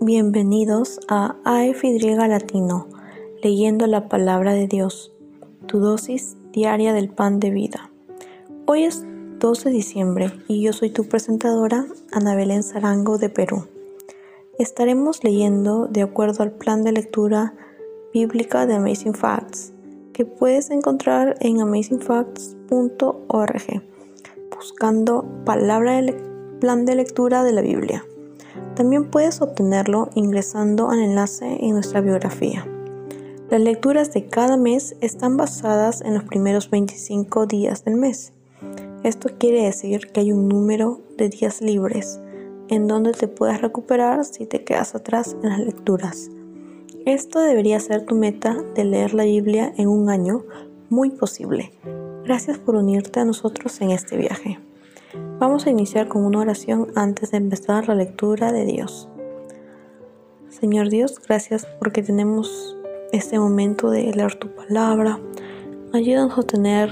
Bienvenidos 0.00 1.00
a 1.08 1.36
AFY 1.44 1.98
Latino, 2.16 2.86
leyendo 3.42 3.86
la 3.86 4.08
palabra 4.08 4.54
de 4.54 4.66
Dios, 4.66 5.12
tu 5.66 5.80
dosis 5.80 6.36
diaria 6.52 6.92
del 6.92 7.08
pan 7.08 7.40
de 7.40 7.50
vida. 7.50 7.90
Hoy 8.66 8.84
es 8.84 9.04
12 9.38 9.68
de 9.68 9.74
diciembre 9.74 10.32
y 10.48 10.62
yo 10.62 10.72
soy 10.72 10.90
tu 10.90 11.08
presentadora, 11.08 11.86
Ana 12.12 12.34
Belén 12.34 12.62
Zarango 12.62 13.18
de 13.18 13.28
Perú. 13.28 13.66
Estaremos 14.58 15.22
leyendo 15.22 15.86
de 15.86 16.02
acuerdo 16.02 16.42
al 16.42 16.52
plan 16.52 16.82
de 16.82 16.92
lectura 16.92 17.54
bíblica 18.14 18.66
de 18.66 18.74
Amazing 18.74 19.14
Facts, 19.14 19.72
que 20.12 20.24
puedes 20.24 20.70
encontrar 20.70 21.36
en 21.40 21.60
amazingfacts.org, 21.60 23.82
buscando 24.56 25.24
palabra 25.44 26.00
plan 26.60 26.84
de 26.84 26.94
lectura 26.94 27.44
de 27.44 27.52
la 27.52 27.60
Biblia. 27.60 28.04
También 28.74 29.10
puedes 29.10 29.42
obtenerlo 29.42 30.10
ingresando 30.14 30.90
al 30.90 31.00
enlace 31.00 31.58
en 31.60 31.72
nuestra 31.72 32.00
biografía. 32.00 32.66
Las 33.50 33.60
lecturas 33.60 34.12
de 34.12 34.26
cada 34.26 34.56
mes 34.56 34.96
están 35.00 35.36
basadas 35.36 36.02
en 36.02 36.14
los 36.14 36.24
primeros 36.24 36.70
25 36.70 37.46
días 37.46 37.84
del 37.84 37.96
mes. 37.96 38.32
Esto 39.04 39.30
quiere 39.38 39.64
decir 39.64 40.12
que 40.12 40.20
hay 40.20 40.32
un 40.32 40.48
número 40.48 41.00
de 41.16 41.28
días 41.28 41.60
libres 41.60 42.20
en 42.68 42.86
donde 42.86 43.12
te 43.12 43.28
puedes 43.28 43.60
recuperar 43.60 44.24
si 44.24 44.46
te 44.46 44.64
quedas 44.64 44.94
atrás 44.94 45.36
en 45.42 45.48
las 45.48 45.60
lecturas. 45.60 46.30
Esto 47.06 47.40
debería 47.40 47.80
ser 47.80 48.04
tu 48.04 48.14
meta 48.14 48.54
de 48.74 48.84
leer 48.84 49.14
la 49.14 49.24
Biblia 49.24 49.72
en 49.76 49.88
un 49.88 50.10
año, 50.10 50.44
muy 50.90 51.10
posible. 51.10 51.72
Gracias 52.24 52.58
por 52.58 52.76
unirte 52.76 53.20
a 53.20 53.24
nosotros 53.24 53.80
en 53.80 53.92
este 53.92 54.16
viaje. 54.16 54.58
Vamos 55.38 55.66
a 55.66 55.70
iniciar 55.70 56.08
con 56.08 56.24
una 56.24 56.40
oración 56.40 56.88
antes 56.96 57.30
de 57.30 57.36
empezar 57.36 57.86
la 57.88 57.94
lectura 57.94 58.50
de 58.52 58.64
Dios. 58.64 59.08
Señor 60.48 60.88
Dios, 60.88 61.20
gracias 61.24 61.66
porque 61.78 62.02
tenemos 62.02 62.76
este 63.12 63.38
momento 63.38 63.90
de 63.90 64.12
leer 64.12 64.34
tu 64.34 64.48
palabra. 64.48 65.20
Ayúdanos 65.92 66.36
a 66.38 66.42
tener 66.42 66.90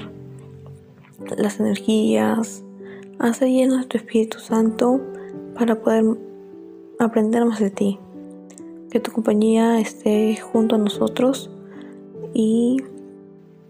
las 1.36 1.58
energías, 1.58 2.62
a 3.18 3.32
ser 3.32 3.48
llenos 3.48 3.80
de 3.80 3.86
tu 3.86 3.96
Espíritu 3.96 4.38
Santo 4.38 5.00
para 5.56 5.80
poder 5.80 6.04
aprender 6.98 7.44
más 7.44 7.60
de 7.60 7.70
ti. 7.70 7.98
Que 8.90 9.00
tu 9.00 9.10
compañía 9.10 9.80
esté 9.80 10.36
junto 10.36 10.76
a 10.76 10.78
nosotros 10.78 11.50
y 12.32 12.76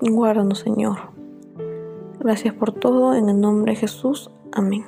guárdanos, 0.01 0.59
Señor. 0.59 0.99
Gracias 2.21 2.55
por 2.55 2.73
todo, 2.73 3.15
en 3.15 3.29
el 3.29 3.41
nombre 3.41 3.73
de 3.73 3.79
Jesús. 3.79 4.31
Amén. 4.57 4.87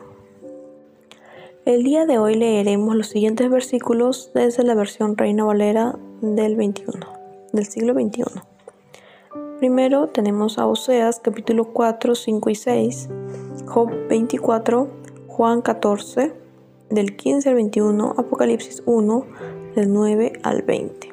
El 1.67 1.83
día 1.83 2.07
de 2.07 2.17
hoy 2.17 2.37
leeremos 2.37 2.97
los 2.97 3.09
siguientes 3.09 3.51
versículos 3.51 4.31
desde 4.33 4.63
la 4.63 4.75
versión 4.75 5.15
Reina 5.15 5.45
Valera 5.45 5.95
del 6.23 6.57
21, 6.57 6.99
del 7.53 7.67
siglo 7.67 7.93
XXI. 7.93 8.41
Primero 9.59 10.07
tenemos 10.07 10.57
a 10.59 10.67
Oseas 10.67 11.21
capítulo 11.21 11.67
4, 11.67 12.15
5 12.15 12.49
y 12.49 12.55
6, 12.55 13.09
Job 13.67 13.91
24, 14.09 14.89
Juan 15.27 15.61
14, 15.61 16.33
del 16.89 17.15
15 17.15 17.51
al 17.51 17.55
21, 17.57 18.15
Apocalipsis 18.17 18.83
1, 18.87 19.27
del 19.77 19.93
9 19.93 20.33
al 20.45 20.63
20. 20.63 21.13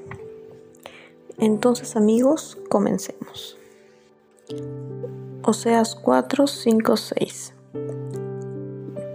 Entonces 1.40 1.98
amigos, 1.98 2.58
comencemos. 2.70 3.58
Oseas 5.44 5.94
4, 5.96 6.48
5, 6.48 6.96
6. 6.96 7.55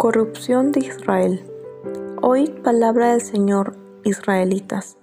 Corrupción 0.01 0.73
de 0.73 0.81
Israel. 0.81 1.45
Oíd 2.23 2.49
palabra 2.63 3.11
del 3.11 3.21
Señor, 3.21 3.77
israelitas, 4.03 4.97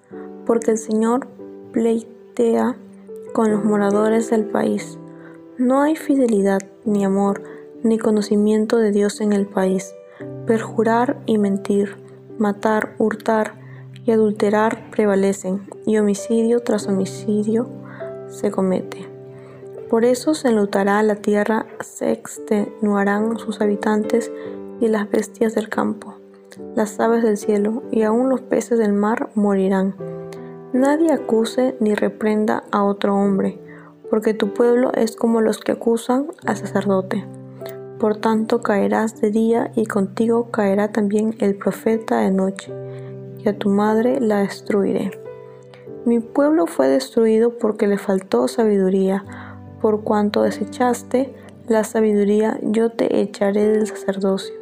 porque 0.48 0.72
el 0.72 0.80
Señor 0.80 1.28
pleitea 1.72 2.76
con 3.32 3.52
los 3.52 3.64
moradores 3.64 4.32
del 4.32 4.46
país. 4.46 4.98
No 5.60 5.84
hay 5.84 5.96
fidelidad, 5.96 6.62
ni 6.84 7.06
amor, 7.06 7.44
ni 7.84 8.00
conocimiento 8.00 8.78
de 8.78 8.90
Dios 8.90 9.22
en 9.22 9.34
el 9.34 9.46
país. 9.46 9.94
Perjurar 10.48 11.22
y 11.28 11.38
mentir, 11.38 11.96
matar, 12.40 12.96
hurtar 12.98 13.54
y 14.04 14.10
adulterar 14.10 14.90
prevalecen, 14.90 15.70
y 15.86 16.00
homicidio 16.00 16.62
tras 16.62 16.88
homicidio 16.88 17.70
se 18.30 18.50
comete. 18.50 19.08
Por 19.92 20.06
eso 20.06 20.34
se 20.34 20.48
enlutará 20.48 21.04
la 21.04 21.18
tierra, 21.18 21.68
se 21.82 22.12
extenuarán 22.12 23.38
sus 23.38 23.62
habitantes 23.62 24.32
y 24.80 24.88
las 24.88 25.10
bestias 25.10 25.56
del 25.56 25.70
campo, 25.70 26.16
las 26.76 27.00
aves 27.00 27.24
del 27.24 27.38
cielo 27.38 27.84
y 27.92 28.04
aun 28.04 28.30
los 28.30 28.42
peces 28.42 28.78
del 28.78 28.94
mar 28.94 29.30
morirán. 29.36 29.96
Nadie 30.74 31.12
acuse 31.12 31.76
ni 31.80 31.96
reprenda 31.96 32.64
a 32.72 32.84
otro 32.84 33.16
hombre, 33.16 33.60
porque 34.10 34.34
tu 34.34 34.54
pueblo 34.54 34.92
es 34.94 35.16
como 35.16 35.42
los 35.42 35.60
que 35.60 35.72
acusan 35.74 36.28
al 36.46 36.58
sacerdote. 36.58 37.26
Por 38.00 38.18
tanto 38.18 38.62
caerás 38.62 39.20
de 39.20 39.32
día 39.32 39.72
y 39.76 39.86
contigo 39.86 40.52
caerá 40.52 40.92
también 40.92 41.36
el 41.40 41.56
profeta 41.56 42.20
de 42.20 42.32
noche, 42.32 42.72
y 43.44 43.50
a 43.50 43.58
tu 43.58 43.70
madre 43.70 44.20
la 44.20 44.40
destruiré. 44.40 45.12
Mi 46.06 46.20
pueblo 46.20 46.68
fue 46.68 46.88
destruido 46.88 47.58
porque 47.58 47.88
le 47.88 47.98
faltó 47.98 48.48
sabiduría, 48.48 49.26
por 49.82 50.04
cuanto 50.04 50.44
desechaste 50.44 51.34
la 51.68 51.84
sabiduría, 51.84 52.60
yo 52.62 52.92
te 52.92 53.20
echaré 53.20 53.68
del 53.68 53.88
sacerdocio 53.88 54.57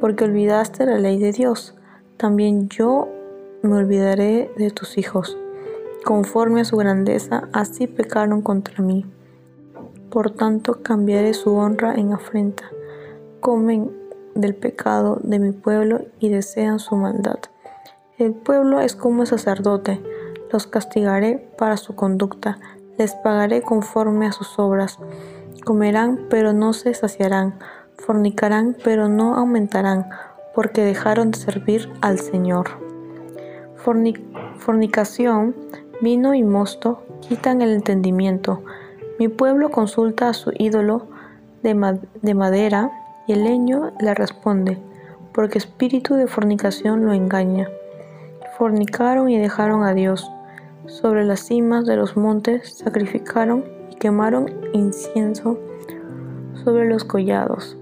porque 0.00 0.24
olvidaste 0.24 0.86
la 0.86 0.98
ley 0.98 1.18
de 1.18 1.32
Dios. 1.32 1.74
También 2.16 2.68
yo 2.68 3.08
me 3.62 3.76
olvidaré 3.76 4.50
de 4.56 4.70
tus 4.70 4.98
hijos. 4.98 5.36
Conforme 6.04 6.62
a 6.62 6.64
su 6.64 6.76
grandeza, 6.76 7.48
así 7.52 7.86
pecaron 7.86 8.40
contra 8.40 8.82
mí. 8.82 9.04
Por 10.10 10.30
tanto, 10.30 10.82
cambiaré 10.82 11.34
su 11.34 11.54
honra 11.54 11.94
en 11.94 12.12
afrenta. 12.12 12.64
Comen 13.40 13.90
del 14.34 14.54
pecado 14.54 15.18
de 15.22 15.38
mi 15.38 15.52
pueblo 15.52 16.00
y 16.18 16.30
desean 16.30 16.78
su 16.78 16.96
maldad. 16.96 17.38
El 18.18 18.32
pueblo 18.32 18.80
es 18.80 18.96
como 18.96 19.22
el 19.22 19.28
sacerdote, 19.28 20.02
los 20.52 20.66
castigaré 20.66 21.38
para 21.56 21.76
su 21.76 21.94
conducta, 21.94 22.58
les 22.98 23.14
pagaré 23.14 23.62
conforme 23.62 24.26
a 24.26 24.32
sus 24.32 24.58
obras. 24.58 24.98
Comerán, 25.64 26.26
pero 26.28 26.52
no 26.52 26.72
se 26.72 26.92
saciarán 26.94 27.58
fornicarán, 28.00 28.76
pero 28.82 29.08
no 29.08 29.36
aumentarán, 29.36 30.08
porque 30.54 30.82
dejaron 30.82 31.30
de 31.30 31.38
servir 31.38 31.88
al 32.00 32.18
Señor. 32.18 32.68
fornicación, 34.58 35.54
vino 36.00 36.34
y 36.34 36.42
mosto 36.42 37.02
quitan 37.20 37.62
el 37.62 37.70
entendimiento. 37.72 38.62
Mi 39.18 39.28
pueblo 39.28 39.70
consulta 39.70 40.28
a 40.28 40.34
su 40.34 40.52
ídolo 40.58 41.06
de, 41.62 41.98
de 42.22 42.34
madera 42.34 42.90
y 43.26 43.32
el 43.32 43.44
leño 43.44 43.92
le 44.00 44.14
responde, 44.14 44.78
porque 45.32 45.58
espíritu 45.58 46.14
de 46.14 46.26
fornicación 46.26 47.04
lo 47.04 47.12
engaña. 47.12 47.68
Fornicaron 48.58 49.28
y 49.30 49.38
dejaron 49.38 49.84
a 49.84 49.94
Dios. 49.94 50.30
Sobre 50.86 51.24
las 51.24 51.40
cimas 51.40 51.86
de 51.86 51.96
los 51.96 52.16
montes 52.16 52.78
sacrificaron 52.78 53.64
y 53.90 53.96
quemaron 53.96 54.50
incienso 54.72 55.58
sobre 56.64 56.88
los 56.88 57.04
collados 57.04 57.76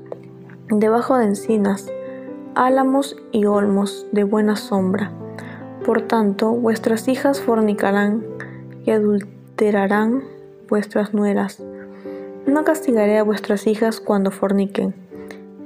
debajo 0.70 1.16
de 1.16 1.24
encinas, 1.24 1.90
álamos 2.54 3.16
y 3.32 3.46
olmos 3.46 4.06
de 4.12 4.24
buena 4.24 4.56
sombra. 4.56 5.12
Por 5.84 6.02
tanto, 6.02 6.52
vuestras 6.52 7.08
hijas 7.08 7.40
fornicarán 7.40 8.24
y 8.84 8.90
adulterarán 8.90 10.22
vuestras 10.68 11.14
nueras. 11.14 11.62
No 12.46 12.64
castigaré 12.64 13.18
a 13.18 13.22
vuestras 13.22 13.66
hijas 13.66 14.00
cuando 14.00 14.30
forniquen, 14.30 14.94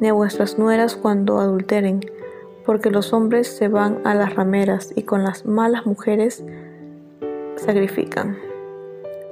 ni 0.01 0.09
a 0.09 0.13
vuestras 0.13 0.59
nueras 0.59 0.97
cuando 0.97 1.39
adulteren, 1.39 2.01
porque 2.65 2.91
los 2.91 3.13
hombres 3.13 3.49
se 3.49 3.69
van 3.69 3.99
a 4.05 4.15
las 4.15 4.35
rameras 4.35 4.93
y 4.95 5.03
con 5.03 5.25
las 5.25 5.47
malas 5.47 5.87
mujeres 5.87 6.45
sacrifican. 7.57 8.37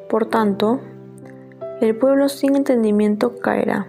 Por 0.08 0.26
tanto, 0.26 0.80
el 1.80 1.96
pueblo 1.96 2.28
sin 2.28 2.56
entendimiento 2.56 3.38
caerá 3.38 3.86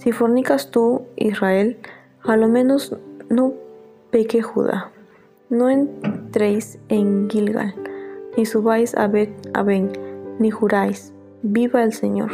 si 0.00 0.12
fornicas 0.12 0.70
tú, 0.70 1.02
Israel, 1.16 1.76
a 2.24 2.34
lo 2.38 2.48
menos 2.48 2.96
no 3.28 3.52
peque 4.10 4.40
Judá. 4.40 4.90
No 5.50 5.68
entréis 5.68 6.78
en 6.88 7.28
Gilgal, 7.28 7.74
ni 8.34 8.46
subáis 8.46 8.94
a 8.94 9.08
Bet 9.08 9.30
Aben, 9.52 9.92
ni 10.38 10.50
juráis, 10.50 11.12
viva 11.42 11.82
el 11.82 11.92
Señor. 11.92 12.30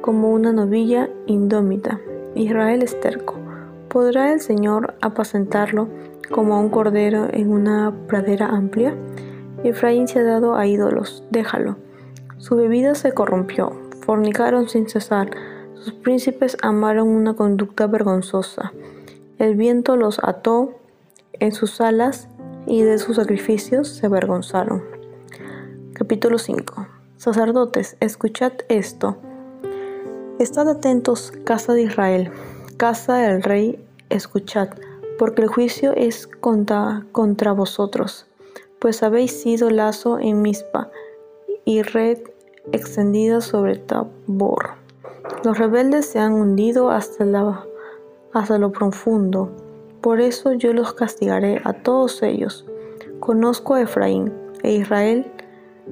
Como 0.00 0.32
una 0.32 0.50
novilla 0.54 1.10
indómita, 1.26 2.00
Israel 2.34 2.82
es 2.82 2.98
terco. 3.00 3.34
¿Podrá 3.90 4.32
el 4.32 4.40
Señor 4.40 4.94
apacentarlo 5.02 5.88
como 6.30 6.54
a 6.54 6.60
un 6.60 6.70
cordero 6.70 7.28
en 7.34 7.52
una 7.52 7.92
pradera 8.06 8.46
amplia? 8.46 8.94
Efraín 9.62 10.08
se 10.08 10.20
ha 10.20 10.24
dado 10.24 10.56
a 10.56 10.66
ídolos, 10.66 11.22
déjalo. 11.30 11.76
Su 12.38 12.56
bebida 12.56 12.94
se 12.94 13.12
corrompió, 13.12 13.72
fornicaron 14.00 14.70
sin 14.70 14.88
cesar, 14.88 15.30
sus 15.82 15.92
príncipes 15.92 16.56
amaron 16.62 17.08
una 17.08 17.34
conducta 17.34 17.86
vergonzosa. 17.86 18.72
El 19.38 19.56
viento 19.56 19.96
los 19.96 20.18
ató, 20.22 20.74
en 21.34 21.52
sus 21.52 21.80
alas 21.80 22.28
y 22.66 22.82
de 22.82 22.98
sus 22.98 23.16
sacrificios 23.16 23.88
se 23.88 24.06
avergonzaron. 24.06 24.82
Capítulo 25.92 26.38
5. 26.38 26.86
Sacerdotes, 27.16 27.96
escuchad 28.00 28.52
esto. 28.68 29.16
Estad 30.38 30.68
atentos, 30.68 31.32
casa 31.44 31.72
de 31.74 31.82
Israel, 31.82 32.30
casa 32.76 33.16
del 33.18 33.42
rey, 33.42 33.84
escuchad, 34.10 34.68
porque 35.18 35.42
el 35.42 35.48
juicio 35.48 35.92
es 35.94 36.26
contra, 36.26 37.06
contra 37.12 37.52
vosotros, 37.52 38.26
pues 38.78 39.02
habéis 39.02 39.32
sido 39.40 39.70
lazo 39.70 40.18
en 40.18 40.42
Mispa 40.42 40.90
y 41.64 41.82
red 41.82 42.18
extendida 42.72 43.40
sobre 43.40 43.76
Tabor. 43.76 44.85
Los 45.44 45.58
rebeldes 45.58 46.06
se 46.06 46.18
han 46.18 46.32
hundido 46.32 46.90
hasta, 46.90 47.24
lo 47.24 48.72
profundo, 48.72 49.50
por 50.00 50.20
eso 50.20 50.52
yo 50.52 50.72
los 50.72 50.92
castigaré 50.94 51.60
a 51.64 51.72
todos 51.72 52.22
ellos. 52.22 52.66
Conozco 53.20 53.74
a 53.74 53.82
Efraín, 53.82 54.32
e 54.62 54.74
Israel 54.74 55.30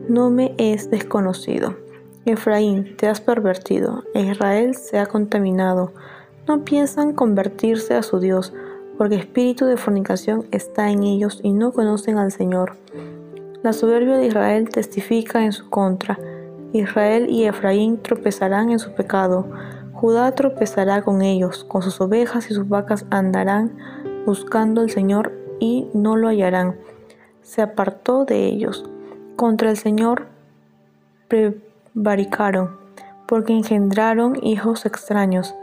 no 0.08 0.31
me 0.31 0.54
es 0.58 0.90
desconocido. 0.90 1.76
Efraín, 2.25 2.96
te 2.96 3.06
has 3.06 3.20
pervertido, 3.20 4.04
e 4.14 4.22
Israel 4.22 4.75
se 4.75 4.98
ha 4.98 5.06
contaminado. 5.06 5.92
No 6.48 6.64
piensan 6.64 7.12
convertirse 7.12 7.94
a 7.94 8.02
su 8.02 8.19
Dios, 8.19 8.52
porque 8.96 9.16
espíritu 9.16 9.66
de 9.66 9.76
fornicación 9.76 10.46
está 10.50 10.90
en 10.90 11.02
ellos 11.02 11.40
y 11.42 11.52
no 11.52 11.72
conocen 11.72 12.19
al 12.19 12.32
Señor. 12.32 12.76
La 13.62 13.72
soberbia 13.72 14.16
de 14.16 14.26
Israel 14.26 14.69
testifica 14.69 15.44
en 15.44 15.52
su 15.52 15.70
contra. 15.70 16.19
Israel 16.75 17.31
y 17.31 17.44
Efraín 17.44 18.03
tropezarán 18.03 18.71
en 18.71 18.81
su 18.81 18.93
pecado. 18.94 19.49
Judá 19.93 20.32
tropezará 20.32 21.03
con 21.03 21.23
ellos, 21.23 21.62
con 21.62 21.82
sus 21.82 22.00
ovejas 22.00 22.50
y 22.50 22.55
sus 22.55 22.69
vacas 22.69 23.06
andarán 23.11 23.79
buscando 24.26 24.81
al 24.81 24.91
Señor 24.91 25.32
y 25.61 25.88
no 25.94 26.17
lo 26.17 26.26
hallarán. 26.26 26.76
Se 27.43 27.62
apartó 27.62 28.25
de 28.25 28.47
ellos. 28.47 28.85
Contra 29.37 29.71
el 29.71 29.76
Señor 29.76 30.26
prevaricaron, 31.29 32.77
porque 33.29 33.53
engendraron 33.53 34.44
hijos 34.44 34.85
extraños. 34.85 35.55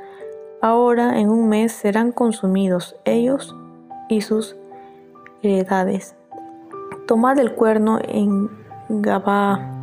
Ahora 0.62 1.20
en 1.20 1.30
un 1.30 1.50
mes 1.50 1.74
serán 1.74 2.14
consumidos 2.14 2.96
ellos 3.04 3.54
y 4.08 4.22
sus 4.22 4.56
heredades. 5.42 6.16
Tomad 7.06 7.38
el 7.38 7.54
cuerno 7.54 8.00
en 8.02 8.50
Gabá, 8.88 9.81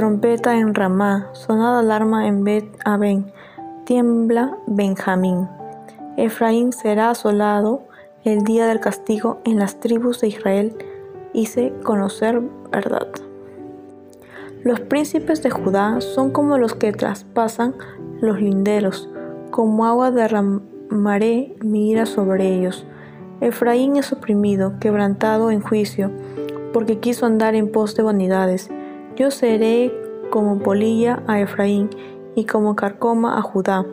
trompeta 0.00 0.56
en 0.56 0.74
Ramá, 0.74 1.28
sonad 1.34 1.78
alarma 1.78 2.26
en 2.26 2.42
Bet 2.42 2.64
Aben, 2.86 3.30
tiembla 3.84 4.56
Benjamín. 4.66 5.46
Efraín 6.16 6.72
será 6.72 7.10
asolado 7.10 7.82
el 8.24 8.42
día 8.44 8.66
del 8.66 8.80
castigo 8.80 9.42
en 9.44 9.58
las 9.58 9.78
tribus 9.78 10.22
de 10.22 10.28
Israel 10.28 10.74
hice 11.34 11.74
conocer 11.82 12.40
verdad. 12.72 13.08
Los 14.64 14.80
príncipes 14.80 15.42
de 15.42 15.50
Judá 15.50 16.00
son 16.00 16.30
como 16.30 16.56
los 16.56 16.74
que 16.74 16.92
traspasan 16.92 17.74
los 18.22 18.40
linderos, 18.40 19.10
como 19.50 19.84
agua 19.84 20.10
derramaré 20.10 21.56
mi 21.62 21.90
ira 21.90 22.06
sobre 22.06 22.56
ellos. 22.56 22.86
Efraín 23.42 23.96
es 23.96 24.14
oprimido, 24.14 24.78
quebrantado 24.80 25.50
en 25.50 25.60
juicio, 25.60 26.10
porque 26.72 27.00
quiso 27.00 27.26
andar 27.26 27.54
en 27.54 27.70
pos 27.70 27.94
de 27.96 28.02
vanidades. 28.02 28.70
Yo 29.16 29.30
seré 29.30 29.92
como 30.30 30.58
polilla 30.60 31.22
a 31.26 31.40
Efraín 31.40 31.90
y 32.34 32.44
como 32.44 32.76
carcoma 32.76 33.36
a 33.36 33.42
Judá. 33.42 33.84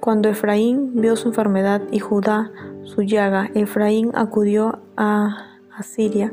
Cuando 0.00 0.28
Efraín 0.28 1.00
vio 1.00 1.14
su 1.16 1.28
enfermedad 1.28 1.82
y 1.90 2.00
Judá 2.00 2.50
su 2.82 3.02
llaga, 3.02 3.50
Efraín 3.54 4.10
acudió 4.14 4.80
a 4.96 5.58
Asiria 5.76 6.32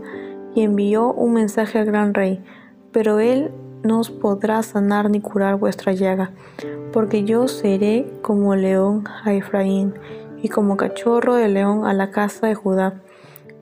y 0.55 0.63
envió 0.63 1.13
un 1.13 1.33
mensaje 1.33 1.77
al 1.77 1.85
gran 1.85 2.13
rey, 2.13 2.43
pero 2.91 3.19
él 3.19 3.51
no 3.83 3.99
os 3.99 4.09
podrá 4.09 4.63
sanar 4.63 5.09
ni 5.09 5.21
curar 5.21 5.57
vuestra 5.57 5.93
llaga, 5.93 6.31
porque 6.91 7.23
yo 7.23 7.47
seré 7.47 8.11
como 8.21 8.55
león 8.55 9.03
a 9.23 9.33
Efraín 9.33 9.93
y 10.41 10.49
como 10.49 10.77
cachorro 10.77 11.35
de 11.35 11.49
león 11.49 11.85
a 11.85 11.93
la 11.93 12.09
casa 12.11 12.47
de 12.47 12.55
Judá. 12.55 13.01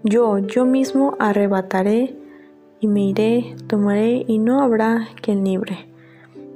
Yo, 0.04 0.38
yo 0.38 0.66
mismo 0.66 1.16
arrebataré 1.20 2.16
y 2.80 2.88
me 2.88 3.06
iré, 3.06 3.56
tomaré 3.68 4.26
y 4.28 4.38
no 4.40 4.62
habrá 4.62 5.08
quien 5.22 5.44
libre. 5.44 5.88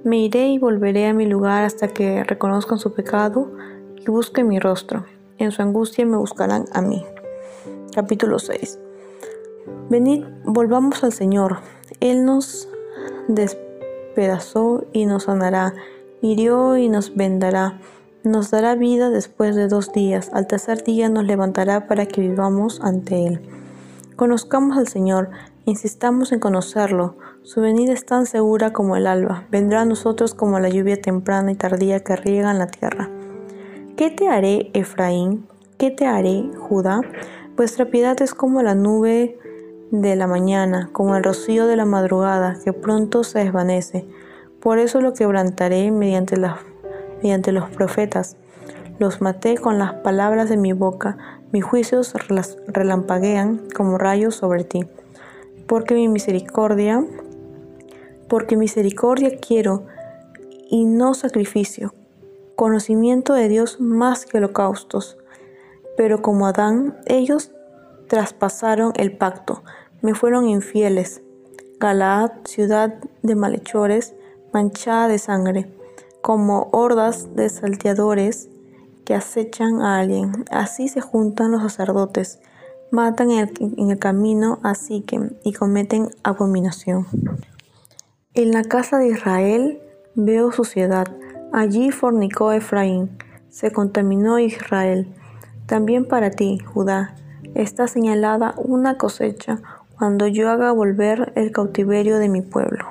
Me 0.03 0.17
iré 0.17 0.49
y 0.49 0.57
volveré 0.57 1.07
a 1.07 1.13
mi 1.13 1.25
lugar 1.25 1.63
hasta 1.63 1.87
que 1.87 2.23
reconozcan 2.23 2.79
su 2.79 2.93
pecado 2.93 3.51
y 3.95 4.09
busquen 4.09 4.47
mi 4.47 4.59
rostro. 4.59 5.05
En 5.37 5.51
su 5.51 5.61
angustia 5.61 6.05
me 6.05 6.17
buscarán 6.17 6.65
a 6.73 6.81
mí. 6.81 7.03
Capítulo 7.93 8.39
6. 8.39 8.79
Venid, 9.89 10.23
volvamos 10.45 11.03
al 11.03 11.13
Señor. 11.13 11.57
Él 11.99 12.25
nos 12.25 12.67
despedazó 13.27 14.85
y 14.91 15.05
nos 15.05 15.23
sanará, 15.23 15.73
hirió 16.21 16.77
y 16.77 16.89
nos 16.89 17.15
vendará, 17.15 17.79
nos 18.23 18.51
dará 18.51 18.75
vida 18.75 19.09
después 19.09 19.55
de 19.55 19.67
dos 19.67 19.91
días, 19.93 20.29
al 20.33 20.47
tercer 20.47 20.83
día 20.83 21.09
nos 21.09 21.25
levantará 21.25 21.87
para 21.87 22.05
que 22.05 22.21
vivamos 22.21 22.79
ante 22.81 23.25
Él. 23.27 23.41
Conozcamos 24.15 24.77
al 24.77 24.87
Señor, 24.87 25.29
insistamos 25.65 26.31
en 26.31 26.39
conocerlo, 26.39 27.15
su 27.43 27.61
venida 27.61 27.93
es 27.93 28.05
tan 28.05 28.25
segura 28.25 28.73
como 28.73 28.95
el 28.95 29.07
alba, 29.07 29.45
vendrá 29.51 29.81
a 29.81 29.85
nosotros 29.85 30.33
como 30.33 30.59
la 30.59 30.69
lluvia 30.69 31.01
temprana 31.01 31.51
y 31.51 31.55
tardía 31.55 32.01
que 32.01 32.15
riega 32.15 32.51
en 32.51 32.59
la 32.59 32.67
tierra. 32.67 33.09
¿Qué 33.95 34.09
te 34.09 34.27
haré, 34.27 34.71
Efraín? 34.73 35.47
¿Qué 35.77 35.91
te 35.91 36.05
haré, 36.05 36.49
Judá? 36.57 37.01
Vuestra 37.55 37.85
piedad 37.85 38.19
es 38.21 38.33
como 38.33 38.61
la 38.61 38.75
nube 38.75 39.37
de 39.91 40.15
la 40.15 40.25
mañana, 40.25 40.89
como 40.93 41.15
el 41.15 41.23
rocío 41.23 41.67
de 41.67 41.75
la 41.75 41.85
madrugada, 41.85 42.57
que 42.63 42.73
pronto 42.73 43.23
se 43.23 43.39
desvanece. 43.39 44.07
Por 44.61 44.79
eso 44.79 45.01
lo 45.01 45.13
quebrantaré 45.13 45.91
mediante, 45.91 46.37
mediante 47.21 47.51
los 47.51 47.69
profetas. 47.69 48.37
Los 48.99 49.21
maté 49.21 49.57
con 49.57 49.79
las 49.79 49.93
palabras 49.95 50.49
de 50.49 50.57
mi 50.57 50.73
boca, 50.73 51.17
mis 51.51 51.63
juicios 51.63 52.13
relampaguean 52.67 53.63
como 53.75 53.97
rayos 53.97 54.35
sobre 54.35 54.63
ti. 54.63 54.87
Porque 55.71 55.95
mi 55.95 56.09
misericordia, 56.09 57.01
porque 58.27 58.57
misericordia 58.57 59.37
quiero 59.37 59.85
y 60.69 60.83
no 60.83 61.13
sacrificio, 61.13 61.93
conocimiento 62.57 63.33
de 63.35 63.47
Dios 63.47 63.79
más 63.79 64.25
que 64.25 64.39
holocaustos. 64.39 65.17
Pero 65.95 66.21
como 66.21 66.45
Adán, 66.45 66.97
ellos 67.05 67.51
traspasaron 68.07 68.91
el 68.97 69.15
pacto, 69.15 69.63
me 70.01 70.13
fueron 70.13 70.49
infieles. 70.49 71.21
Galaad, 71.79 72.31
ciudad 72.43 72.95
de 73.21 73.35
malhechores, 73.35 74.13
manchada 74.51 75.07
de 75.07 75.19
sangre, 75.19 75.73
como 76.21 76.67
hordas 76.73 77.33
de 77.33 77.47
salteadores 77.47 78.49
que 79.05 79.15
acechan 79.15 79.81
a 79.81 79.99
alguien. 79.99 80.43
Así 80.51 80.89
se 80.89 80.99
juntan 80.99 81.51
los 81.51 81.61
sacerdotes, 81.61 82.41
matan 82.91 83.31
en 83.31 83.49
el, 83.89 83.99
camino 83.99 84.59
así 84.63 85.01
que 85.01 85.19
y 85.43 85.53
cometen 85.53 86.09
abominación. 86.23 87.07
En 88.33 88.51
la 88.51 88.63
casa 88.63 88.97
de 88.97 89.07
Israel 89.07 89.81
veo 90.15 90.51
suciedad. 90.51 91.07
Allí 91.53 91.91
fornicó 91.91 92.51
Efraín, 92.51 93.17
se 93.49 93.71
contaminó 93.71 94.39
Israel. 94.39 95.13
También 95.65 96.05
para 96.07 96.31
ti, 96.31 96.59
Judá, 96.59 97.15
está 97.55 97.87
señalada 97.87 98.53
una 98.57 98.97
cosecha, 98.97 99.61
cuando 99.97 100.27
yo 100.27 100.49
haga 100.49 100.71
volver 100.71 101.31
el 101.35 101.51
cautiverio 101.51 102.17
de 102.17 102.27
mi 102.27 102.41
pueblo. 102.41 102.85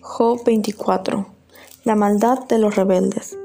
Job 0.00 0.44
24. 0.44 1.26
La 1.84 1.94
maldad 1.94 2.46
de 2.46 2.58
los 2.58 2.76
rebeldes. 2.76 3.38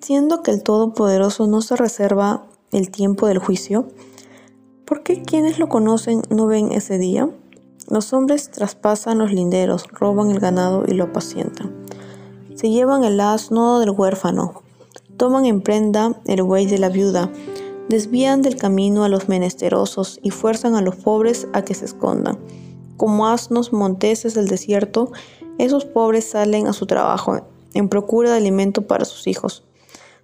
Siendo 0.00 0.42
que 0.42 0.50
el 0.50 0.62
Todopoderoso 0.62 1.46
no 1.46 1.62
se 1.62 1.74
reserva 1.74 2.46
el 2.72 2.90
tiempo 2.90 3.26
del 3.26 3.38
juicio, 3.38 3.88
¿por 4.84 5.02
qué 5.02 5.22
quienes 5.22 5.58
lo 5.58 5.68
conocen 5.68 6.22
no 6.30 6.46
ven 6.46 6.72
ese 6.72 6.98
día? 6.98 7.30
Los 7.88 8.12
hombres 8.12 8.50
traspasan 8.50 9.18
los 9.18 9.32
linderos, 9.32 9.86
roban 9.92 10.30
el 10.30 10.40
ganado 10.40 10.84
y 10.86 10.92
lo 10.92 11.04
apacientan. 11.04 11.72
Se 12.54 12.70
llevan 12.70 13.04
el 13.04 13.20
asno 13.20 13.78
del 13.78 13.90
huérfano, 13.90 14.62
toman 15.16 15.46
en 15.46 15.60
prenda 15.60 16.20
el 16.24 16.42
buey 16.42 16.66
de 16.66 16.78
la 16.78 16.88
viuda, 16.88 17.30
desvían 17.88 18.42
del 18.42 18.56
camino 18.56 19.04
a 19.04 19.08
los 19.08 19.28
menesterosos 19.28 20.18
y 20.22 20.30
fuerzan 20.30 20.74
a 20.74 20.82
los 20.82 20.96
pobres 20.96 21.46
a 21.52 21.62
que 21.62 21.74
se 21.74 21.84
escondan. 21.84 22.38
Como 22.96 23.28
asnos 23.28 23.72
monteses 23.72 24.34
del 24.34 24.48
desierto, 24.48 25.12
esos 25.58 25.84
pobres 25.84 26.30
salen 26.30 26.66
a 26.66 26.72
su 26.72 26.86
trabajo 26.86 27.42
en 27.74 27.88
procura 27.88 28.30
de 28.30 28.38
alimento 28.38 28.86
para 28.86 29.04
sus 29.04 29.26
hijos. 29.26 29.64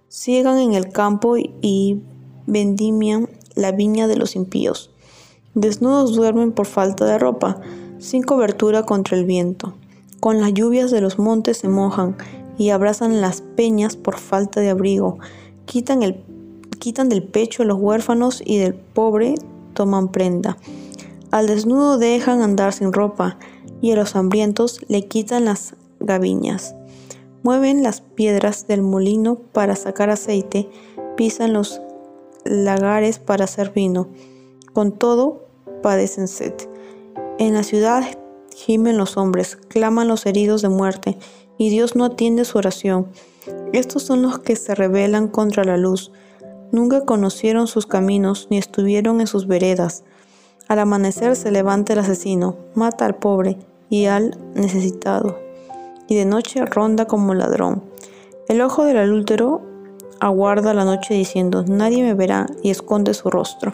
Ciegan 0.09 0.59
en 0.59 0.73
el 0.73 0.89
campo 0.89 1.37
y 1.37 2.01
vendimian 2.47 3.29
la 3.55 3.71
viña 3.71 4.07
de 4.07 4.17
los 4.17 4.35
impíos. 4.35 4.89
Desnudos 5.55 6.15
duermen 6.15 6.51
por 6.51 6.65
falta 6.65 7.05
de 7.05 7.19
ropa, 7.19 7.61
sin 7.99 8.23
cobertura 8.23 8.83
contra 8.83 9.17
el 9.17 9.25
viento. 9.25 9.73
Con 10.19 10.41
las 10.41 10.53
lluvias 10.53 10.91
de 10.91 11.01
los 11.01 11.19
montes 11.19 11.57
se 11.57 11.67
mojan 11.67 12.15
y 12.57 12.69
abrazan 12.69 13.21
las 13.21 13.41
peñas 13.41 13.95
por 13.95 14.17
falta 14.17 14.61
de 14.61 14.69
abrigo. 14.69 15.19
Quitan 15.65 16.03
el 16.03 16.23
quitan 16.79 17.07
del 17.07 17.23
pecho 17.23 17.63
a 17.63 17.65
los 17.65 17.79
huérfanos 17.79 18.41
y 18.45 18.57
del 18.57 18.73
pobre 18.73 19.35
toman 19.73 20.09
prenda. 20.11 20.57
Al 21.31 21.47
desnudo 21.47 21.97
dejan 21.97 22.41
andar 22.41 22.73
sin 22.73 22.91
ropa 22.91 23.37
y 23.81 23.91
a 23.91 23.95
los 23.95 24.15
hambrientos 24.15 24.81
le 24.89 25.07
quitan 25.07 25.45
las 25.45 25.75
gaviñas. 26.01 26.75
Mueven 27.41 27.83
las 27.83 28.01
piedras 28.01 28.67
del 28.67 28.81
molino 28.81 29.35
para 29.35 29.75
sacar 29.75 30.09
aceite, 30.09 30.69
pisan 31.15 31.53
los 31.53 31.81
lagares 32.45 33.19
para 33.19 33.45
hacer 33.45 33.71
vino. 33.71 34.07
Con 34.73 34.91
todo, 34.91 35.47
padecen 35.81 36.27
sed. 36.27 36.53
En 37.39 37.53
la 37.53 37.63
ciudad 37.63 38.03
gimen 38.55 38.97
los 38.97 39.17
hombres, 39.17 39.55
claman 39.55 40.07
los 40.07 40.25
heridos 40.25 40.61
de 40.61 40.69
muerte, 40.69 41.17
y 41.57 41.69
Dios 41.69 41.95
no 41.95 42.05
atiende 42.05 42.45
su 42.45 42.57
oración. 42.57 43.07
Estos 43.73 44.03
son 44.03 44.21
los 44.21 44.39
que 44.39 44.55
se 44.55 44.75
rebelan 44.75 45.27
contra 45.27 45.63
la 45.63 45.77
luz. 45.77 46.11
Nunca 46.71 47.05
conocieron 47.05 47.67
sus 47.67 47.85
caminos, 47.85 48.47
ni 48.49 48.57
estuvieron 48.57 49.21
en 49.21 49.27
sus 49.27 49.47
veredas. 49.47 50.03
Al 50.67 50.79
amanecer 50.79 51.35
se 51.35 51.51
levanta 51.51 51.93
el 51.93 51.99
asesino, 51.99 52.57
mata 52.73 53.05
al 53.05 53.15
pobre 53.15 53.57
y 53.89 54.05
al 54.05 54.37
necesitado, 54.55 55.39
y 56.07 56.15
de 56.15 56.25
noche 56.25 56.65
ronda 56.65 57.05
como 57.05 57.33
ladrón. 57.33 57.83
El 58.47 58.61
ojo 58.61 58.85
del 58.85 58.97
adúltero 58.97 59.61
aguarda 60.25 60.73
la 60.73 60.85
noche 60.85 61.13
diciendo, 61.13 61.65
nadie 61.67 62.01
me 62.01 62.13
verá, 62.13 62.47
y 62.61 62.69
esconde 62.69 63.13
su 63.13 63.29
rostro. 63.29 63.73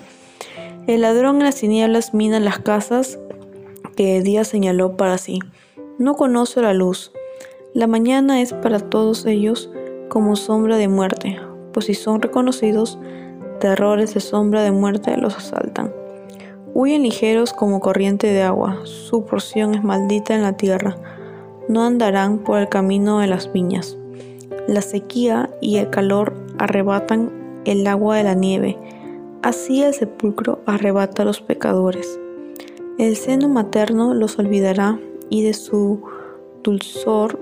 El 0.88 1.02
ladrón 1.02 1.38
en 1.38 1.44
las 1.44 1.56
tinieblas 1.56 2.16
mina 2.16 2.40
las 2.40 2.60
casas 2.60 3.20
que 3.96 4.18
el 4.18 4.24
día 4.24 4.44
señaló 4.44 4.98
para 4.98 5.20
sí. 5.20 5.40
No 6.00 6.16
conoce 6.16 6.62
la 6.62 6.74
luz. 6.74 7.12
La 7.76 7.86
mañana 7.86 8.42
es 8.42 8.54
para 8.54 8.80
todos 8.80 9.28
ellos 9.28 9.70
como 10.10 10.36
sombra 10.36 10.78
de 10.78 10.88
muerte, 10.88 11.38
pues 11.72 11.86
si 11.86 11.94
son 11.94 12.22
reconocidos, 12.22 12.98
terrores 13.60 14.16
de 14.16 14.20
sombra 14.20 14.64
de 14.64 14.72
muerte 14.72 15.16
los 15.18 15.38
asaltan. 15.38 15.94
Huyen 16.74 17.04
ligeros 17.04 17.54
como 17.54 17.80
corriente 17.80 18.28
de 18.28 18.42
agua, 18.42 18.80
su 18.86 19.24
porción 19.26 19.76
es 19.76 19.84
maldita 19.84 20.34
en 20.34 20.42
la 20.42 20.54
tierra, 20.54 20.96
no 21.68 21.84
andarán 21.84 22.40
por 22.40 22.58
el 22.58 22.70
camino 22.70 23.20
de 23.20 23.28
las 23.28 23.54
viñas. 23.54 23.99
La 24.70 24.84
sequía 24.84 25.50
y 25.62 25.78
el 25.78 25.90
calor 25.90 26.32
arrebatan 26.60 27.32
el 27.66 27.88
agua 27.88 28.18
de 28.18 28.24
la 28.24 28.36
nieve, 28.36 28.78
así 29.42 29.82
el 29.82 29.96
sepulcro 29.96 30.60
arrebata 30.68 31.24
a 31.24 31.26
los 31.26 31.42
pecadores. 31.42 32.20
El 33.00 33.16
seno 33.16 33.50
materno 33.50 34.14
los 34.14 34.38
olvidará 34.38 35.00
y 35.28 35.42
de 35.42 35.56
su 35.56 36.04
dulzor 36.62 37.40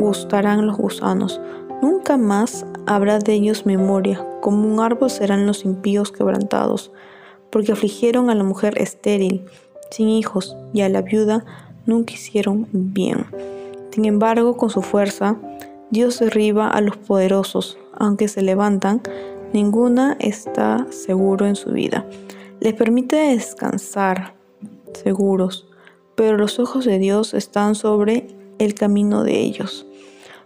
gustarán 0.00 0.66
los 0.66 0.78
gusanos. 0.78 1.40
Nunca 1.80 2.16
más 2.16 2.66
habrá 2.86 3.20
de 3.20 3.34
ellos 3.34 3.64
memoria, 3.64 4.26
como 4.40 4.66
un 4.66 4.80
árbol 4.80 5.10
serán 5.10 5.46
los 5.46 5.64
impíos 5.64 6.10
quebrantados, 6.10 6.90
porque 7.50 7.70
afligieron 7.70 8.30
a 8.30 8.34
la 8.34 8.42
mujer 8.42 8.82
estéril, 8.82 9.44
sin 9.92 10.08
hijos, 10.08 10.56
y 10.72 10.80
a 10.80 10.88
la 10.88 11.02
viuda 11.02 11.44
nunca 11.86 12.14
hicieron 12.14 12.66
bien. 12.72 13.26
Sin 13.92 14.06
embargo, 14.06 14.56
con 14.56 14.70
su 14.70 14.82
fuerza, 14.82 15.36
Dios 15.92 16.20
derriba 16.20 16.68
a 16.68 16.80
los 16.80 16.96
poderosos, 16.96 17.76
aunque 17.92 18.26
se 18.26 18.40
levantan, 18.40 19.02
ninguna 19.52 20.16
está 20.20 20.86
seguro 20.88 21.46
en 21.46 21.54
su 21.54 21.70
vida. 21.72 22.06
Les 22.60 22.72
permite 22.72 23.16
descansar 23.16 24.34
seguros, 24.94 25.68
pero 26.14 26.38
los 26.38 26.58
ojos 26.58 26.86
de 26.86 26.98
Dios 26.98 27.34
están 27.34 27.74
sobre 27.74 28.26
el 28.58 28.72
camino 28.72 29.22
de 29.22 29.40
ellos. 29.40 29.86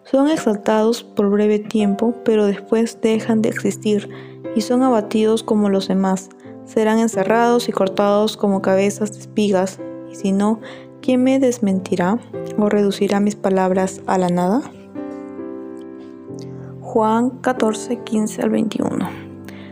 Son 0.02 0.28
exaltados 0.28 1.04
por 1.04 1.30
breve 1.30 1.60
tiempo, 1.60 2.12
pero 2.24 2.46
después 2.46 3.00
dejan 3.00 3.40
de 3.40 3.50
existir 3.50 4.08
y 4.56 4.62
son 4.62 4.82
abatidos 4.82 5.44
como 5.44 5.68
los 5.68 5.86
demás. 5.86 6.28
Serán 6.64 6.98
encerrados 6.98 7.68
y 7.68 7.72
cortados 7.72 8.36
como 8.36 8.62
cabezas 8.62 9.12
de 9.12 9.20
espigas, 9.20 9.78
y 10.10 10.16
si 10.16 10.32
no, 10.32 10.60
¿quién 11.02 11.22
me 11.22 11.38
desmentirá 11.38 12.18
o 12.58 12.68
reducirá 12.68 13.20
mis 13.20 13.36
palabras 13.36 14.00
a 14.08 14.18
la 14.18 14.28
nada? 14.28 14.72
Juan 16.86 17.30
14, 17.40 18.04
15 18.04 18.42
al 18.42 18.50
21. 18.50 19.08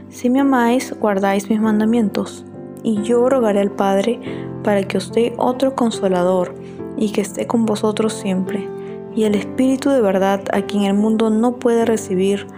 Si 0.09 0.28
me 0.28 0.40
amáis, 0.40 0.92
guardáis 0.99 1.49
mis 1.49 1.61
mandamientos, 1.61 2.44
y 2.83 3.00
yo 3.02 3.28
rogaré 3.28 3.61
al 3.61 3.71
Padre 3.71 4.21
para 4.64 4.83
que 4.83 4.99
os 4.99 5.12
dé 5.12 5.33
otro 5.37 5.76
consolador, 5.76 6.56
y 6.97 7.12
que 7.12 7.21
esté 7.21 7.47
con 7.47 7.66
vosotros 7.66 8.14
siempre, 8.14 8.68
y 9.14 9.23
el 9.23 9.37
Espíritu 9.37 9.90
de 9.90 10.00
verdad 10.00 10.42
a 10.52 10.62
quien 10.62 10.83
el 10.83 10.94
mundo 10.94 11.30
no 11.30 11.54
puede 11.54 11.85
recibir, 11.85 12.49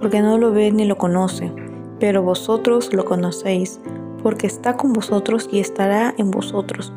porque 0.00 0.20
no 0.20 0.38
lo 0.38 0.50
ve 0.50 0.72
ni 0.72 0.86
lo 0.86 0.98
conoce, 0.98 1.52
pero 2.00 2.24
vosotros 2.24 2.92
lo 2.92 3.04
conocéis, 3.04 3.80
porque 4.24 4.48
está 4.48 4.76
con 4.76 4.92
vosotros 4.92 5.48
y 5.52 5.60
estará 5.60 6.14
en 6.18 6.32
vosotros. 6.32 6.92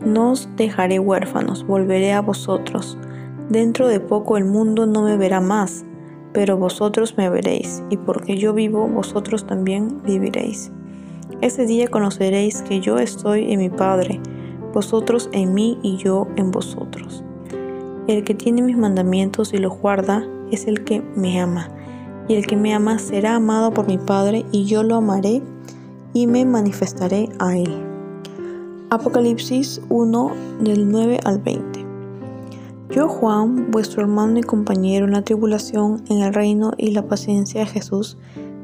No 0.00 0.32
os 0.32 0.48
dejaré 0.56 0.98
huérfanos, 0.98 1.66
volveré 1.66 2.14
a 2.14 2.22
vosotros. 2.22 2.96
Dentro 3.50 3.86
de 3.86 4.00
poco 4.00 4.38
el 4.38 4.46
mundo 4.46 4.86
no 4.86 5.02
me 5.02 5.18
verá 5.18 5.40
más, 5.40 5.84
pero 6.38 6.56
vosotros 6.56 7.16
me 7.16 7.28
veréis, 7.28 7.82
y 7.90 7.96
porque 7.96 8.36
yo 8.36 8.54
vivo, 8.54 8.86
vosotros 8.86 9.44
también 9.44 10.00
viviréis. 10.04 10.70
Ese 11.40 11.66
día 11.66 11.88
conoceréis 11.88 12.62
que 12.62 12.78
yo 12.78 12.98
estoy 12.98 13.52
en 13.52 13.58
mi 13.58 13.70
Padre, 13.70 14.20
vosotros 14.72 15.30
en 15.32 15.52
mí 15.52 15.80
y 15.82 15.96
yo 15.96 16.28
en 16.36 16.52
vosotros. 16.52 17.24
El 18.06 18.22
que 18.22 18.34
tiene 18.36 18.62
mis 18.62 18.76
mandamientos 18.76 19.52
y 19.52 19.58
los 19.58 19.76
guarda 19.80 20.28
es 20.52 20.68
el 20.68 20.84
que 20.84 21.02
me 21.16 21.40
ama, 21.40 21.70
y 22.28 22.34
el 22.36 22.46
que 22.46 22.56
me 22.56 22.72
ama 22.72 23.00
será 23.00 23.34
amado 23.34 23.72
por 23.72 23.88
mi 23.88 23.98
Padre, 23.98 24.44
y 24.52 24.64
yo 24.64 24.84
lo 24.84 24.94
amaré 24.94 25.42
y 26.14 26.28
me 26.28 26.44
manifestaré 26.44 27.30
a 27.40 27.56
él. 27.56 27.82
Apocalipsis 28.90 29.82
1 29.88 30.30
del 30.60 30.88
9 30.88 31.18
al 31.24 31.40
20. 31.40 31.77
Yo, 32.90 33.06
Juan, 33.06 33.70
vuestro 33.70 34.00
hermano 34.00 34.38
y 34.38 34.42
compañero 34.42 35.04
en 35.04 35.12
la 35.12 35.22
tribulación, 35.22 36.02
en 36.08 36.22
el 36.22 36.32
reino 36.32 36.72
y 36.78 36.90
la 36.92 37.06
paciencia 37.06 37.60
de 37.60 37.66
Jesús, 37.66 38.16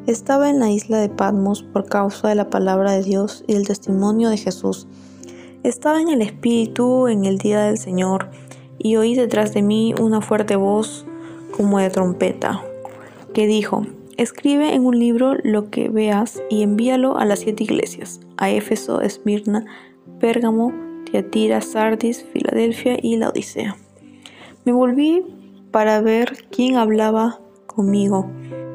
estaba 0.07 0.49
en 0.49 0.61
la 0.61 0.71
isla 0.71 0.99
de 0.99 1.11
Patmos 1.11 1.63
por 1.63 1.85
causa 1.85 2.29
de 2.29 2.35
la 2.35 2.49
palabra 2.49 2.93
de 2.93 3.03
Dios 3.03 3.45
y 3.47 3.55
el 3.55 3.67
testimonio 3.67 4.31
de 4.31 4.39
Jesús. 4.39 4.87
Estaba 5.63 6.01
en 6.01 6.09
el 6.09 6.23
Espíritu 6.23 7.07
en 7.07 7.27
el 7.27 7.37
día 7.37 7.65
del 7.65 7.77
Señor, 7.77 8.31
y 8.79 8.97
oí 8.97 9.15
detrás 9.15 9.53
de 9.53 9.61
mí 9.61 9.95
una 10.01 10.23
fuerte 10.23 10.57
voz 10.57 11.05
como 11.55 11.79
de 11.79 11.91
trompeta, 11.91 12.63
que 13.35 13.47
dijo, 13.47 13.87
Escribe 14.17 14.75
en 14.75 14.87
un 14.87 14.99
libro 14.99 15.35
lo 15.43 15.71
que 15.71 15.91
veas 15.91 16.43
y 16.49 16.63
envíalo 16.63 17.19
a 17.19 17.27
las 17.27 17.41
siete 17.41 17.65
iglesias, 17.65 18.21
a 18.39 18.49
Éfeso, 18.49 19.03
Esmirna, 19.03 19.67
Pérgamo, 20.19 20.73
Tiatira, 21.05 21.61
Sardis, 21.61 22.25
Filadelfia 22.33 22.97
y 23.03 23.17
la 23.17 23.29
Odisea. 23.29 23.77
Me 24.65 24.73
volví 24.73 25.23
para 25.71 26.01
ver 26.01 26.47
quién 26.51 26.77
hablaba 26.77 27.39
conmigo. 27.67 28.31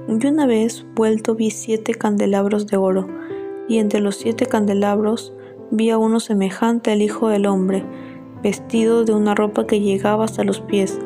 Y 0.07 0.27
una 0.27 0.45
vez 0.45 0.85
vuelto 0.93 1.33
vi 1.33 1.49
siete 1.49 1.95
candelabros 1.95 2.67
de 2.67 2.77
oro, 2.77 3.07
y 3.67 3.79
entre 3.79 3.99
los 3.99 4.15
siete 4.17 4.45
candelabros 4.45 5.33
vi 5.71 5.89
a 5.89 5.97
uno 5.97 6.19
semejante 6.19 6.91
al 6.91 7.01
Hijo 7.01 7.29
del 7.29 7.47
Hombre, 7.47 7.83
vestido 8.43 9.03
de 9.03 9.13
una 9.13 9.33
ropa 9.33 9.65
que 9.65 9.79
llegaba 9.79 10.25
hasta 10.25 10.43
los 10.43 10.61
pies. 10.61 10.99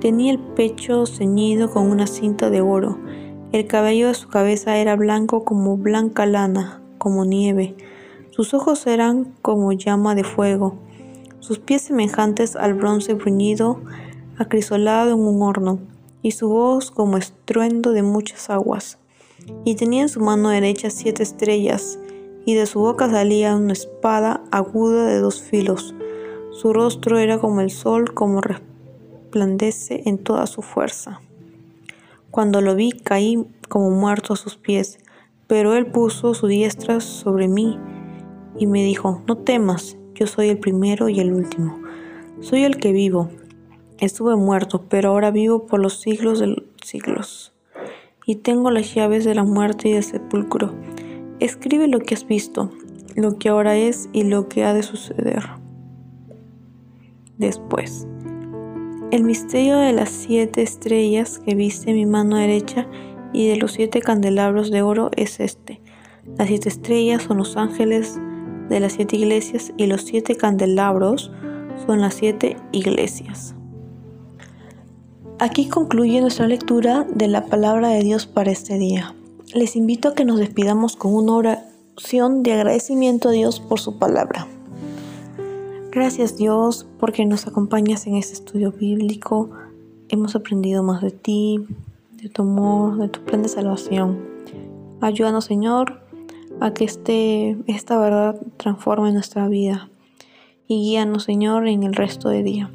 Tenía 0.00 0.32
el 0.32 0.38
pecho 0.38 1.06
ceñido 1.06 1.70
con 1.70 1.90
una 1.90 2.06
cinta 2.06 2.50
de 2.50 2.60
oro. 2.60 2.98
El 3.52 3.66
cabello 3.66 4.08
de 4.08 4.14
su 4.14 4.28
cabeza 4.28 4.76
era 4.76 4.96
blanco 4.96 5.46
como 5.46 5.78
blanca 5.78 6.26
lana, 6.26 6.82
como 6.98 7.24
nieve. 7.24 7.74
Sus 8.32 8.52
ojos 8.52 8.86
eran 8.86 9.32
como 9.40 9.72
llama 9.72 10.14
de 10.14 10.24
fuego. 10.24 10.74
Sus 11.38 11.58
pies 11.58 11.80
semejantes 11.80 12.54
al 12.54 12.74
bronce 12.74 13.14
bruñido 13.14 13.80
acrisolado 14.40 15.12
en 15.12 15.20
un 15.20 15.42
horno, 15.42 15.78
y 16.22 16.32
su 16.32 16.48
voz 16.48 16.90
como 16.90 17.16
estruendo 17.16 17.92
de 17.92 18.02
muchas 18.02 18.50
aguas. 18.50 18.98
Y 19.64 19.74
tenía 19.74 20.02
en 20.02 20.08
su 20.08 20.20
mano 20.20 20.50
derecha 20.50 20.90
siete 20.90 21.22
estrellas, 21.22 21.98
y 22.44 22.54
de 22.54 22.66
su 22.66 22.80
boca 22.80 23.10
salía 23.10 23.54
una 23.54 23.72
espada 23.72 24.42
aguda 24.50 25.06
de 25.06 25.18
dos 25.20 25.40
filos. 25.40 25.94
Su 26.52 26.72
rostro 26.72 27.18
era 27.18 27.38
como 27.38 27.60
el 27.60 27.70
sol, 27.70 28.12
como 28.14 28.40
resplandece 28.40 30.02
en 30.06 30.18
toda 30.18 30.46
su 30.46 30.62
fuerza. 30.62 31.20
Cuando 32.30 32.60
lo 32.60 32.74
vi 32.74 32.92
caí 32.92 33.46
como 33.68 33.90
muerto 33.90 34.34
a 34.34 34.36
sus 34.36 34.56
pies, 34.56 34.98
pero 35.46 35.74
él 35.74 35.86
puso 35.86 36.34
su 36.34 36.46
diestra 36.46 37.00
sobre 37.00 37.48
mí 37.48 37.78
y 38.58 38.66
me 38.66 38.84
dijo, 38.84 39.22
no 39.26 39.36
temas, 39.36 39.96
yo 40.14 40.26
soy 40.26 40.48
el 40.48 40.58
primero 40.58 41.08
y 41.08 41.18
el 41.18 41.32
último. 41.32 41.80
Soy 42.40 42.64
el 42.64 42.76
que 42.76 42.92
vivo. 42.92 43.30
Estuve 44.00 44.34
muerto, 44.34 44.86
pero 44.88 45.10
ahora 45.10 45.30
vivo 45.30 45.66
por 45.66 45.78
los 45.78 46.00
siglos 46.00 46.40
de 46.40 46.46
los 46.48 46.64
siglos. 46.82 47.52
Y 48.26 48.36
tengo 48.36 48.70
las 48.70 48.94
llaves 48.94 49.24
de 49.24 49.34
la 49.34 49.44
muerte 49.44 49.90
y 49.90 49.92
del 49.92 50.04
sepulcro. 50.04 50.74
Escribe 51.38 51.86
lo 51.86 52.00
que 52.00 52.14
has 52.14 52.26
visto, 52.26 52.72
lo 53.14 53.36
que 53.38 53.50
ahora 53.50 53.76
es 53.76 54.08
y 54.12 54.24
lo 54.24 54.48
que 54.48 54.64
ha 54.64 54.72
de 54.72 54.82
suceder 54.82 55.44
después. 57.40 58.06
El 59.10 59.24
misterio 59.24 59.78
de 59.78 59.92
las 59.92 60.10
siete 60.10 60.62
estrellas 60.62 61.40
que 61.40 61.54
viste 61.54 61.90
en 61.90 61.96
mi 61.96 62.06
mano 62.06 62.36
derecha 62.36 62.86
y 63.32 63.48
de 63.48 63.56
los 63.56 63.72
siete 63.72 64.00
candelabros 64.00 64.70
de 64.70 64.82
oro 64.82 65.10
es 65.16 65.40
este. 65.40 65.80
Las 66.38 66.48
siete 66.48 66.68
estrellas 66.68 67.22
son 67.22 67.38
los 67.38 67.56
ángeles 67.56 68.20
de 68.68 68.78
las 68.78 68.92
siete 68.92 69.16
iglesias 69.16 69.72
y 69.76 69.86
los 69.86 70.02
siete 70.02 70.36
candelabros 70.36 71.32
son 71.86 72.00
las 72.00 72.14
siete 72.14 72.56
iglesias. 72.72 73.56
Aquí 75.42 75.70
concluye 75.70 76.20
nuestra 76.20 76.46
lectura 76.46 77.06
de 77.14 77.26
la 77.26 77.46
palabra 77.46 77.88
de 77.88 78.02
Dios 78.02 78.26
para 78.26 78.50
este 78.50 78.76
día. 78.76 79.14
Les 79.54 79.74
invito 79.74 80.08
a 80.08 80.14
que 80.14 80.26
nos 80.26 80.38
despidamos 80.38 80.96
con 80.96 81.14
una 81.14 81.32
oración 81.32 82.42
de 82.42 82.52
agradecimiento 82.52 83.30
a 83.30 83.32
Dios 83.32 83.58
por 83.58 83.80
su 83.80 83.98
palabra. 83.98 84.46
Gracias 85.92 86.36
Dios 86.36 86.86
porque 86.98 87.24
nos 87.24 87.46
acompañas 87.46 88.06
en 88.06 88.16
este 88.16 88.34
estudio 88.34 88.70
bíblico. 88.70 89.48
Hemos 90.10 90.36
aprendido 90.36 90.82
más 90.82 91.00
de 91.00 91.10
ti, 91.10 91.64
de 92.20 92.28
tu 92.28 92.42
amor, 92.42 92.98
de 92.98 93.08
tu 93.08 93.20
plan 93.20 93.42
de 93.42 93.48
salvación. 93.48 94.18
Ayúdanos 95.00 95.46
Señor 95.46 96.02
a 96.60 96.74
que 96.74 96.84
este, 96.84 97.56
esta 97.66 97.98
verdad 97.98 98.38
transforme 98.58 99.10
nuestra 99.10 99.48
vida 99.48 99.88
y 100.68 100.82
guíanos 100.82 101.24
Señor 101.24 101.66
en 101.66 101.84
el 101.84 101.94
resto 101.94 102.28
del 102.28 102.44
día. 102.44 102.70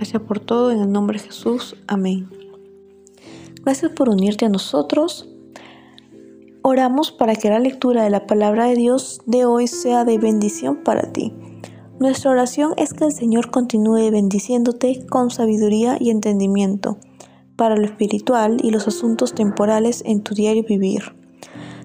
Gracias 0.00 0.22
por 0.22 0.40
todo, 0.40 0.70
en 0.70 0.80
el 0.80 0.90
nombre 0.90 1.18
de 1.18 1.26
Jesús. 1.26 1.76
Amén. 1.86 2.30
Gracias 3.62 3.92
por 3.92 4.08
unirte 4.08 4.46
a 4.46 4.48
nosotros. 4.48 5.28
Oramos 6.62 7.12
para 7.12 7.34
que 7.34 7.50
la 7.50 7.58
lectura 7.58 8.02
de 8.02 8.08
la 8.08 8.26
palabra 8.26 8.64
de 8.64 8.76
Dios 8.76 9.20
de 9.26 9.44
hoy 9.44 9.66
sea 9.66 10.06
de 10.06 10.16
bendición 10.16 10.84
para 10.84 11.12
ti. 11.12 11.34
Nuestra 11.98 12.30
oración 12.30 12.72
es 12.78 12.94
que 12.94 13.04
el 13.04 13.12
Señor 13.12 13.50
continúe 13.50 14.10
bendiciéndote 14.10 15.04
con 15.06 15.30
sabiduría 15.30 15.98
y 16.00 16.08
entendimiento 16.08 16.96
para 17.56 17.76
lo 17.76 17.84
espiritual 17.84 18.56
y 18.62 18.70
los 18.70 18.88
asuntos 18.88 19.34
temporales 19.34 20.02
en 20.06 20.22
tu 20.22 20.34
diario 20.34 20.64
vivir. 20.66 21.19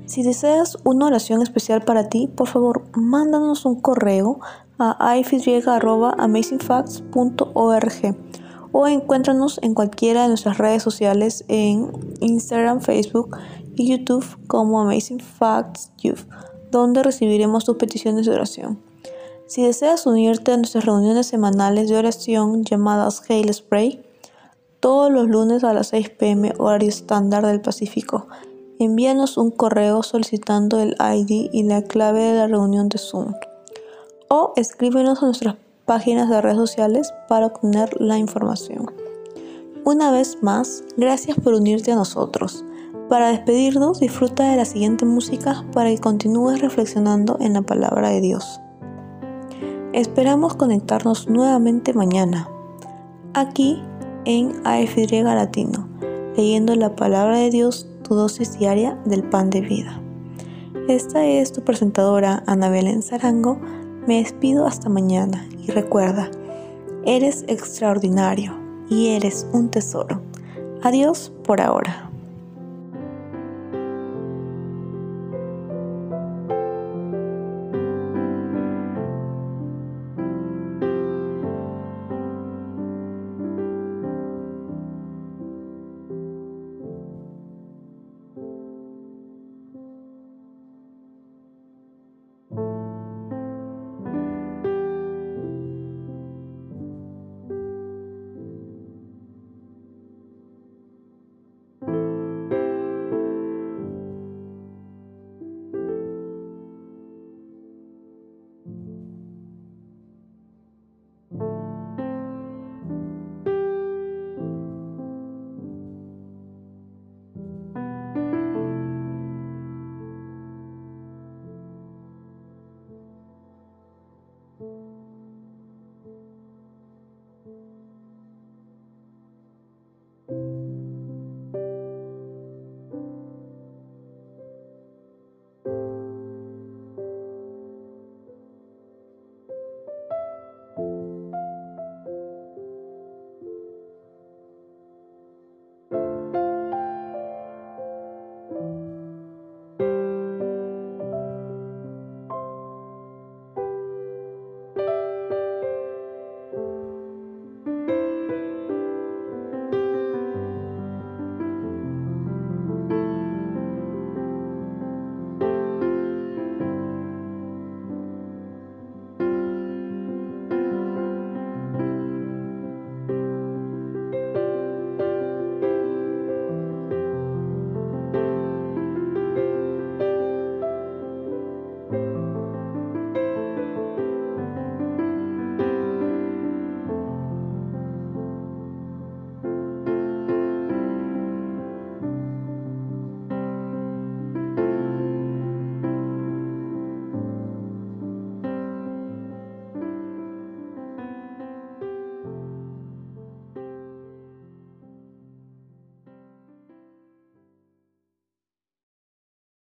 Si 0.05 0.21
deseas 0.21 0.77
una 0.83 1.07
oración 1.07 1.41
especial 1.41 1.81
para 1.81 2.09
ti, 2.09 2.27
por 2.27 2.47
favor, 2.47 2.83
mándanos 2.95 3.65
un 3.65 3.81
correo 3.81 4.39
a 4.77 5.17
ify.amazingfacts.org 5.17 8.15
o 8.71 8.87
encuéntranos 8.87 9.59
en 9.63 9.73
cualquiera 9.73 10.23
de 10.23 10.27
nuestras 10.27 10.57
redes 10.57 10.83
sociales 10.83 11.45
en 11.47 11.91
Instagram, 12.19 12.81
Facebook 12.81 13.37
y 13.75 13.89
YouTube 13.89 14.25
como 14.47 14.81
Amazing 14.81 15.21
Facts 15.21 15.91
Youth, 15.97 16.27
donde 16.71 17.01
recibiremos 17.01 17.65
tus 17.65 17.77
peticiones 17.77 18.25
de 18.25 18.33
oración. 18.33 18.79
Si 19.47 19.63
deseas 19.63 20.05
unirte 20.05 20.51
a 20.51 20.57
nuestras 20.57 20.85
reuniones 20.85 21.27
semanales 21.27 21.89
de 21.89 21.97
oración 21.97 22.63
llamadas 22.63 23.23
Hail 23.29 23.53
Spray, 23.53 24.03
todos 24.79 25.11
los 25.11 25.27
lunes 25.27 25.63
a 25.63 25.73
las 25.73 25.87
6 25.87 26.09
pm 26.11 26.53
horario 26.57 26.89
estándar 26.89 27.45
del 27.45 27.61
Pacífico, 27.61 28.27
envíanos 28.79 29.37
un 29.37 29.51
correo 29.51 30.03
solicitando 30.03 30.79
el 30.79 30.95
ID 30.99 31.49
y 31.51 31.63
la 31.63 31.81
clave 31.81 32.21
de 32.23 32.33
la 32.35 32.47
reunión 32.47 32.89
de 32.89 32.97
Zoom 32.97 33.33
o 34.29 34.53
escríbenos 34.55 35.21
a 35.21 35.27
nuestras 35.27 35.55
páginas 35.85 36.29
de 36.29 36.41
redes 36.41 36.57
sociales 36.57 37.13
para 37.27 37.47
obtener 37.47 37.89
la 37.99 38.17
información. 38.17 38.91
Una 39.83 40.11
vez 40.11 40.41
más, 40.41 40.83
gracias 40.97 41.37
por 41.37 41.53
unirte 41.53 41.91
a 41.91 41.95
nosotros. 41.95 42.65
Para 43.07 43.29
despedirnos, 43.29 43.99
disfruta 43.99 44.49
de 44.49 44.57
la 44.57 44.65
siguiente 44.65 45.05
música 45.05 45.63
para 45.73 45.89
que 45.89 45.99
continúes 45.99 46.59
reflexionando 46.59 47.37
en 47.39 47.53
la 47.53 47.61
palabra 47.61 48.09
de 48.09 48.19
Dios. 48.19 48.59
Esperamos 49.93 50.55
conectarnos 50.55 51.29
nuevamente 51.29 51.93
mañana, 51.93 52.49
aquí 53.33 53.81
en 54.25 54.53
AFY 54.65 55.21
Latino, 55.21 55.87
leyendo 56.35 56.75
la 56.75 56.95
palabra 56.95 57.37
de 57.37 57.51
Dios, 57.51 57.87
tu 58.07 58.15
dosis 58.15 58.57
diaria 58.59 58.97
del 59.05 59.23
pan 59.23 59.49
de 59.49 59.61
vida. 59.61 59.99
Esta 60.87 61.25
es 61.25 61.51
tu 61.51 61.63
presentadora 61.63 62.43
Ana 62.45 62.69
Belén 62.69 63.01
Zarango 63.01 63.59
me 64.07 64.19
despido 64.19 64.67
hasta 64.67 64.87
mañana 64.87 65.47
y 65.65 65.71
recuerda, 65.71 66.29
eres 67.05 67.43
extraordinario 67.47 68.55
y 68.87 69.09
eres 69.09 69.47
un 69.51 69.69
tesoro. 69.69 70.21
Adiós 70.83 71.33
por 71.43 71.59
ahora. 71.59 72.11